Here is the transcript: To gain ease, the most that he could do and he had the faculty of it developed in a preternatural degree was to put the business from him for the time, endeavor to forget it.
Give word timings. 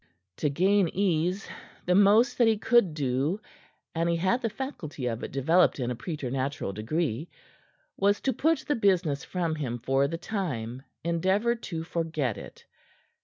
To 0.37 0.49
gain 0.49 0.87
ease, 0.91 1.47
the 1.85 1.93
most 1.93 2.39
that 2.39 2.47
he 2.47 2.57
could 2.57 2.95
do 2.95 3.39
and 3.93 4.09
he 4.09 4.15
had 4.15 4.41
the 4.41 4.49
faculty 4.49 5.05
of 5.05 5.21
it 5.23 5.31
developed 5.31 5.79
in 5.79 5.91
a 5.91 5.95
preternatural 5.95 6.73
degree 6.73 7.29
was 7.97 8.19
to 8.21 8.33
put 8.33 8.65
the 8.67 8.73
business 8.75 9.23
from 9.23 9.53
him 9.53 9.77
for 9.77 10.07
the 10.07 10.17
time, 10.17 10.81
endeavor 11.03 11.53
to 11.53 11.83
forget 11.83 12.35
it. 12.39 12.65